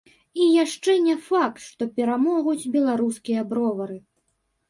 І 0.43 0.45
яшчэ 0.63 0.95
не 1.07 1.13
факт, 1.27 1.59
што 1.65 1.83
перамогуць 1.99 2.69
беларускія 2.77 3.41
бровары. 3.51 3.97